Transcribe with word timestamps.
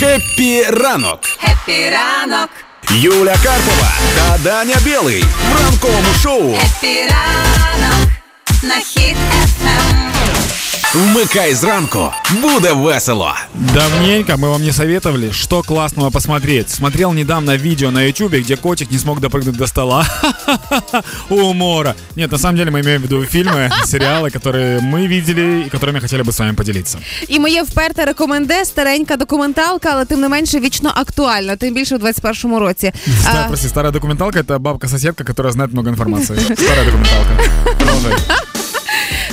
Хеппі 0.00 0.62
ранок! 0.62 1.20
Хеппі 1.40 1.90
ранок, 1.90 2.50
Юля 2.90 3.34
Карпова 3.44 3.92
та 4.16 4.38
Даня 4.38 4.76
Білий 4.84 5.22
в 5.22 5.62
ранковому 5.64 6.14
шоу. 6.22 6.54
хеппі 6.56 6.96
ранок, 7.00 7.19
Вмикай 11.00 11.54
зранку, 11.54 12.12
буде 12.42 12.72
весело. 12.74 13.34
Давненько 13.54 14.36
мы 14.36 14.48
вам 14.48 14.62
не 14.62 14.72
советовали, 14.72 15.30
что 15.32 15.62
классного 15.62 16.10
посмотреть. 16.10 16.70
Смотрел 16.70 17.12
недавно 17.12 17.56
видео 17.56 17.90
на 17.90 18.02
ютубе, 18.02 18.40
где 18.40 18.56
котик 18.56 18.90
не 18.90 18.98
смог 18.98 19.20
допрыгнуть 19.20 19.56
до 19.56 19.66
стола. 19.66 20.06
Умора. 21.28 21.94
Нет, 22.16 22.32
на 22.32 22.38
самом 22.38 22.56
деле 22.56 22.70
мы 22.70 22.80
имеем 22.80 23.00
в 23.00 23.04
виду 23.04 23.24
фильмы, 23.24 23.70
сериалы, 23.84 24.30
которые 24.30 24.80
мы 24.80 25.06
видели 25.06 25.64
и 25.66 25.70
которыми 25.70 26.00
хотели 26.00 26.22
бы 26.22 26.32
с 26.32 26.38
вами 26.38 26.52
поделиться. 26.54 26.98
І 27.28 27.38
моє 27.38 27.62
вперте 27.62 28.04
рекоменде 28.04 28.64
старенька 28.64 29.16
документалка, 29.16 29.90
але 29.92 30.04
тим 30.04 30.20
не 30.20 30.28
менше 30.28 30.60
вічно 30.60 30.92
актуальна, 30.94 31.56
тим 31.56 31.74
більше 31.74 31.96
у 31.96 31.98
21-му 31.98 32.58
році. 32.58 32.92
Ста- 33.20 33.42
А, 33.44 33.48
прости, 33.48 33.68
старая 33.68 33.92
документалка 33.92 34.40
это 34.40 34.58
бабка-соседка, 34.58 35.24
которая 35.24 35.52
знает 35.52 35.72
много 35.72 35.88
информации. 35.90 36.38
Старая 36.56 36.84
документалка. 36.84 37.30
Продолжай. 37.78 38.12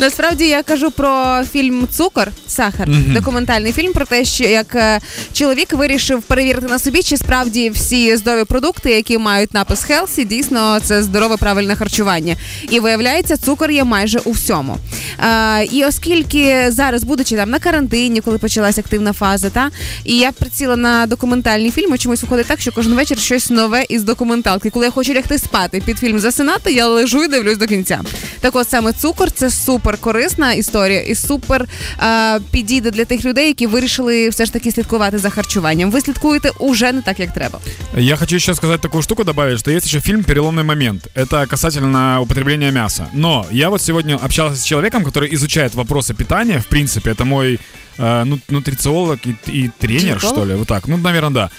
Насправді 0.00 0.48
я 0.48 0.62
кажу 0.62 0.90
про 0.90 1.40
фільм 1.52 1.88
Цукор, 1.92 2.28
сахар, 2.46 2.88
документальний 3.14 3.72
фільм 3.72 3.92
про 3.92 4.06
те, 4.06 4.24
що 4.24 4.44
як 4.44 4.74
е, 4.74 5.00
чоловік 5.32 5.72
вирішив 5.72 6.22
перевірити 6.22 6.66
на 6.66 6.78
собі, 6.78 7.02
чи 7.02 7.16
справді 7.16 7.70
всі 7.70 8.16
здорові 8.16 8.44
продукти, 8.44 8.90
які 8.90 9.18
мають 9.18 9.54
напис 9.54 9.84
Хелсі, 9.84 10.24
дійсно 10.24 10.80
це 10.80 11.02
здорове 11.02 11.36
правильне 11.36 11.76
харчування. 11.76 12.36
І 12.70 12.80
виявляється, 12.80 13.36
цукор 13.36 13.70
є 13.70 13.84
майже 13.84 14.18
у 14.18 14.30
всьому. 14.30 14.76
Е, 15.18 15.64
і 15.64 15.84
оскільки 15.84 16.70
зараз, 16.70 17.04
будучи 17.04 17.36
там 17.36 17.50
на 17.50 17.58
карантині, 17.58 18.20
коли 18.20 18.38
почалась 18.38 18.78
активна 18.78 19.12
фаза, 19.12 19.50
та 19.50 19.70
і 20.04 20.16
я 20.16 20.32
приціла 20.32 20.76
на 20.76 21.06
документальні 21.06 21.70
фільми, 21.70 21.98
чомусь 21.98 22.22
виходить 22.22 22.46
так, 22.46 22.60
що 22.60 22.72
кожен 22.72 22.94
вечір 22.94 23.18
щось 23.18 23.50
нове 23.50 23.84
із 23.88 24.04
документалки. 24.04 24.70
Коли 24.70 24.84
я 24.86 24.90
хочу 24.90 25.14
лягти 25.14 25.38
спати 25.38 25.82
під 25.86 25.98
фільм 25.98 26.18
засинати, 26.20 26.72
я 26.72 26.86
лежу 26.86 27.24
і 27.24 27.28
дивлюсь 27.28 27.58
до 27.58 27.66
кінця. 27.66 28.00
Так 28.40 28.56
от 28.56 28.70
саме 28.70 28.92
цукор 28.92 29.30
це 29.32 29.50
супер 29.50 29.93
корисна 29.93 30.53
історія 30.53 31.01
і 31.01 31.15
супер 31.15 31.65
е, 31.99 32.39
підійде 32.51 32.91
для 32.91 33.05
тих 33.05 33.25
людей, 33.25 33.47
які 33.47 33.67
вирішили 33.67 34.29
все 34.29 34.45
ж 34.45 34.53
таки 34.53 34.71
слідкувати 34.71 35.17
за 35.17 35.29
харчуванням. 35.29 35.91
Ви 35.91 36.01
слідкуєте 36.01 36.51
уже 36.59 36.91
не 36.91 37.01
так, 37.01 37.19
як 37.19 37.33
треба. 37.33 37.59
Я 37.97 38.15
хочу 38.15 38.35
еще 38.35 38.55
сказать 38.55 38.81
такую 38.81 39.03
штуку 39.03 39.23
добавить, 39.23 39.59
что 39.59 39.71
есть 39.71 39.85
еще 39.85 39.99
фильм 39.99 40.23
«Переломный 40.23 40.63
момент». 40.63 41.07
Это 41.15 41.47
касательно 41.47 42.21
употребления 42.21 42.71
мяса. 42.71 43.07
Но 43.13 43.45
я 43.51 43.69
вот 43.69 43.81
сегодня 43.81 44.15
общался 44.15 44.55
с 44.55 44.63
человеком, 44.63 45.03
который 45.03 45.33
изучает 45.35 45.75
вопросы 45.75 46.13
питания. 46.13 46.59
В 46.59 46.67
принципе, 46.67 47.11
это 47.11 47.25
мой 47.25 47.59
э, 47.97 48.23
ну, 48.25 48.39
нутрициолог 48.49 49.19
и, 49.25 49.35
и 49.47 49.69
тренер, 49.79 50.15
Диетолог? 50.15 50.35
что 50.35 50.45
ли. 50.45 50.55
Вот 50.55 50.67
так. 50.67 50.87
Ну, 50.87 50.97
наверное, 50.97 51.29
да. 51.29 51.49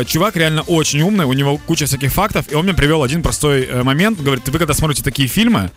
Э, 0.00 0.04
чувак 0.04 0.36
реально 0.36 0.62
очень 0.62 1.02
умный, 1.02 1.24
у 1.24 1.32
него 1.32 1.58
куча 1.66 1.86
всяких 1.86 2.12
фактов. 2.12 2.44
И 2.52 2.54
он 2.54 2.64
мне 2.64 2.74
привел 2.74 3.02
один 3.02 3.22
простой 3.22 3.62
э, 3.62 3.82
момент. 3.82 4.20
Говорит, 4.20 4.48
вы 4.48 4.58
когда 4.58 4.74
смотрите 4.74 5.02
такие 5.02 5.28
фильмы, 5.28 5.70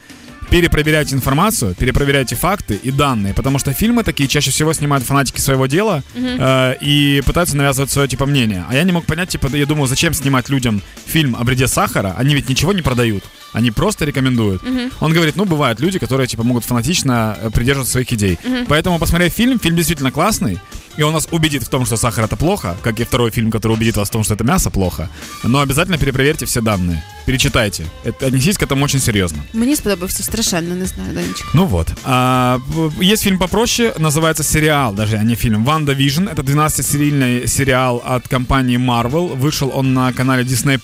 перепроверяйте 0.51 1.15
информацию, 1.15 1.75
перепроверяйте 1.75 2.37
факты 2.37 2.79
и 2.83 2.91
данные, 2.91 3.35
потому 3.35 3.59
что 3.59 3.73
фильмы 3.73 4.05
такие 4.05 4.29
чаще 4.29 4.51
всего 4.51 4.73
снимают 4.73 5.05
фанатики 5.05 5.41
своего 5.41 5.67
дела 5.67 6.03
э, 6.15 6.75
и 6.81 7.23
пытаются 7.27 7.57
навязывать 7.57 7.91
свое 7.91 8.09
типа 8.09 8.27
мнение. 8.27 8.65
А 8.69 8.75
я 8.75 8.83
не 8.85 8.93
мог 8.93 9.05
понять, 9.07 9.29
типа, 9.29 9.49
я 9.55 9.67
думаю, 9.67 9.87
зачем 9.87 10.15
снимать 10.15 10.49
людям 10.49 10.83
фильм 11.07 11.37
о 11.37 11.45
вреде 11.45 11.67
сахара? 11.69 12.15
Они 12.17 12.35
ведь 12.35 12.49
ничего 12.49 12.73
не 12.73 12.83
продают. 12.83 13.25
Они 13.53 13.71
просто 13.71 14.05
рекомендуют. 14.05 14.63
Он 15.01 15.13
говорит, 15.13 15.37
ну, 15.37 15.45
бывают 15.45 15.81
люди, 15.81 15.99
которые, 15.99 16.27
типа, 16.27 16.45
могут 16.45 16.65
фанатично 16.65 17.37
э, 17.41 17.51
придерживаться 17.51 17.93
своих 17.93 18.13
идей. 18.13 18.39
Поэтому, 18.69 18.99
посмотрев 18.99 19.33
фильм, 19.33 19.59
фильм 19.59 19.77
действительно 19.77 20.11
классный, 20.11 20.59
и 20.99 21.03
он 21.03 21.13
нас 21.13 21.29
убедит 21.31 21.63
в 21.63 21.69
том, 21.69 21.87
что 21.87 21.97
сахар 21.97 22.25
это 22.25 22.37
плохо, 22.37 22.77
как 22.83 23.01
и 23.01 23.05
второй 23.05 23.31
фильм, 23.31 23.51
который 23.51 23.73
убедит 23.73 23.97
вас 23.97 24.09
в 24.09 24.13
том, 24.13 24.25
что 24.25 24.35
это 24.35 24.45
мясо 24.45 24.71
плохо. 24.71 25.09
Но 25.45 25.61
обязательно 25.61 25.97
перепроверьте 25.99 26.45
все 26.45 26.61
данные. 26.61 27.03
Перечитайте. 27.27 27.85
Это, 28.05 28.27
отнеситесь 28.27 28.59
к 28.59 28.63
этому 28.63 28.85
очень 28.85 29.01
серьезно. 29.01 29.39
Мені 29.53 29.77
сподобався 29.77 30.23
страшенно, 30.23 30.75
не 30.75 30.87
знаю, 30.87 31.15
Данечка. 31.15 31.49
Ну 31.55 31.67
вот. 31.67 31.89
А, 32.05 32.59
есть 33.01 33.23
фильм 33.23 33.39
попроще, 33.39 33.95
называется 33.99 34.43
сериал, 34.43 34.93
даже 34.93 35.17
а 35.17 35.23
не 35.23 35.37
фильм. 35.37 35.65
WandaVision. 35.65 36.29
Это 36.29 36.43
12-серийный 36.43 37.47
сериал 37.47 38.03
от 38.05 38.29
компании 38.29 38.79
Marvel. 38.79 39.37
Вышел 39.37 39.71
он 39.75 39.95
на 39.95 40.13
канале 40.13 40.43
Disney+. 40.43 40.79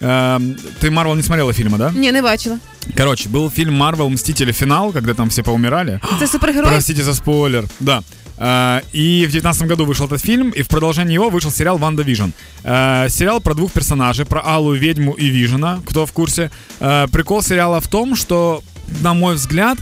Эм, 0.00 0.56
Ты 0.80 0.90
Marvel 0.90 1.16
не 1.16 1.22
смотрела 1.22 1.52
фильма, 1.52 1.78
да? 1.78 1.92
Ні, 1.96 2.12
не 2.12 2.22
бачила. 2.22 2.58
Короче, 2.96 3.28
был 3.28 3.50
фильм 3.50 3.82
Marvel 3.82 4.08
Мстители 4.08 4.52
Финал, 4.52 4.92
когда 4.92 5.14
там 5.14 5.28
все 5.28 5.42
поумирали. 5.42 6.00
Це 6.18 6.26
супергерой? 6.26 6.70
Простите 6.70 7.02
за 7.02 7.14
спойлер. 7.14 7.64
Да. 7.80 8.02
А, 8.38 8.82
И 8.92 9.24
в 9.26 9.30
2019 9.30 9.62
году 9.62 9.84
вышел 9.84 10.06
этот 10.06 10.20
фильм, 10.20 10.50
и 10.50 10.62
в 10.62 10.68
продолжении 10.68 11.14
его 11.14 11.30
вышел 11.30 11.50
сериал 11.50 11.78
«WandaVision». 11.78 12.30
А, 12.64 13.08
Сериал 13.08 13.40
про 13.40 13.54
двух 13.54 13.72
персонажей, 13.72 14.26
про 14.26 14.40
Алую 14.40 14.74
ведьму 14.74 15.12
и 15.12 15.28
Вижена, 15.28 15.80
кто 15.86 16.06
в 16.06 16.12
курсе. 16.12 16.50
А, 16.80 17.06
Прикол 17.08 17.42
сериала 17.42 17.80
в 17.80 17.88
том, 17.88 18.14
что, 18.16 18.62
на 19.00 19.14
мой 19.14 19.36
взгляд, 19.36 19.78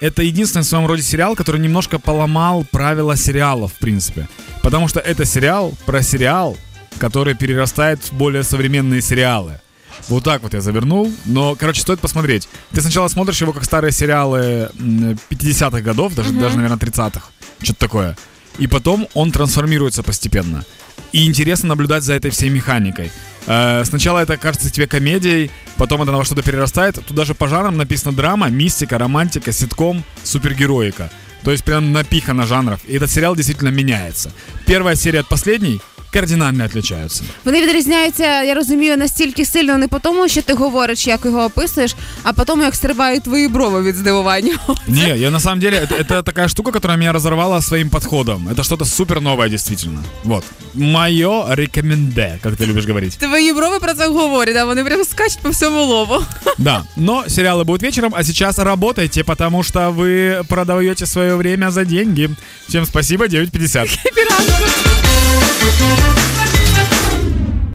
это 0.00 0.22
единственный 0.22 0.62
в 0.62 0.66
своем 0.66 0.86
роде 0.86 1.02
сериал, 1.02 1.34
который 1.36 1.60
немножко 1.60 1.98
поломал 1.98 2.64
правила 2.70 3.16
сериалов, 3.16 3.72
в 3.72 3.78
принципе. 3.78 4.28
Потому 4.62 4.88
что 4.88 5.00
это 5.00 5.24
сериал 5.24 5.74
про 5.86 6.02
сериал, 6.02 6.56
который 6.98 7.34
перерастает 7.34 8.00
в 8.02 8.12
более 8.12 8.42
современные 8.42 9.02
сериалы. 9.02 9.60
Вот 10.08 10.24
так 10.24 10.42
вот 10.42 10.54
я 10.54 10.60
завернул. 10.60 11.12
Но, 11.24 11.56
короче, 11.56 11.80
стоит 11.82 11.98
посмотреть. 12.00 12.48
Ты 12.72 12.80
сначала 12.80 13.08
смотришь 13.08 13.40
его 13.40 13.52
как 13.52 13.64
старые 13.64 13.90
сериалы 13.92 14.70
м, 14.78 15.18
50-х 15.30 15.80
годов, 15.80 16.14
даже, 16.14 16.32
даже 16.32 16.56
наверное, 16.56 16.78
30-х. 16.78 17.22
Что-то 17.62 17.78
такое. 17.78 18.16
И 18.58 18.66
потом 18.66 19.08
он 19.14 19.30
трансформируется 19.30 20.02
постепенно. 20.02 20.64
И 21.12 21.26
интересно 21.26 21.68
наблюдать 21.68 22.02
за 22.02 22.14
этой 22.14 22.30
всей 22.30 22.50
механикой. 22.50 23.10
Э, 23.46 23.82
Сначала 23.84 24.18
это 24.18 24.36
кажется 24.36 24.70
тебе 24.70 24.86
комедией, 24.86 25.50
потом 25.76 26.02
это 26.02 26.12
на 26.12 26.24
что-то 26.24 26.42
перерастает. 26.42 26.96
Тут 26.96 27.16
даже 27.16 27.34
по 27.34 27.48
жанрам 27.48 27.76
написано 27.76 28.12
драма, 28.12 28.48
мистика, 28.48 28.98
романтика, 28.98 29.52
ситком, 29.52 30.04
супергероика. 30.24 31.10
То 31.44 31.52
есть 31.52 31.64
прям 31.64 31.92
напихано 31.92 32.46
жанров. 32.46 32.80
И 32.86 32.96
этот 32.96 33.10
сериал 33.10 33.36
действительно 33.36 33.70
меняется. 33.70 34.32
Первая 34.66 34.96
серия 34.96 35.20
от 35.20 35.28
последней 35.28 35.80
кардинально 36.13 36.65
отличаются. 36.65 37.23
Вони 37.45 37.61
відрізняються, 37.61 38.43
я 38.43 38.53
розумію, 38.53 38.97
настільки 38.97 39.45
сильно 39.45 39.77
не 39.77 39.87
по 39.87 39.99
тому, 39.99 40.27
що 40.27 40.41
ти 40.41 40.53
говориш, 40.53 41.07
як 41.07 41.25
його 41.25 41.43
описуєш, 41.43 41.95
а 42.23 42.33
по 42.33 42.45
тому, 42.45 42.63
як 42.63 42.75
стрибають 42.75 43.23
твої 43.23 43.47
брови 43.47 43.81
від 43.81 43.95
здивування. 43.95 44.57
Не, 44.87 45.17
я 45.17 45.31
на 45.31 45.39
самом 45.39 45.59
деле, 45.59 45.77
это, 45.77 45.99
это 45.99 46.23
такая 46.23 46.47
штука, 46.47 46.71
которая 46.71 46.97
меня 46.97 47.13
разорвала 47.13 47.61
своим 47.61 47.89
подходом. 47.89 48.49
Это 48.49 48.63
что-то 48.63 48.85
супер 48.85 49.21
новое, 49.21 49.49
действительно. 49.49 50.03
Вот. 50.23 50.43
Мое 50.73 51.45
рекоменде, 51.49 52.39
как 52.43 52.53
ты 52.53 52.65
любишь 52.65 52.85
говорить. 52.85 53.17
Твої 53.17 53.53
брови 53.53 53.79
про 53.79 53.93
це 53.93 54.07
говорять, 54.07 54.57
а 54.57 54.65
вони 54.65 54.83
прям 54.83 55.03
скачуть 55.03 55.39
по 55.41 55.49
всьому 55.49 55.83
лобу. 55.83 56.25
Да, 56.57 56.83
но 56.95 57.23
сериалы 57.27 57.63
будут 57.63 57.83
вечером, 57.83 58.13
а 58.15 58.23
сейчас 58.23 58.59
работайте, 58.59 59.23
потому 59.23 59.63
что 59.63 59.79
вы 59.91 60.43
продаете 60.47 61.05
свое 61.05 61.35
время 61.35 61.71
за 61.71 61.85
деньги. 61.85 62.29
Всем 62.67 62.85
спасибо, 62.85 63.25
9.50. 63.25 64.96
Thank 65.40 66.42
you. 66.42 66.47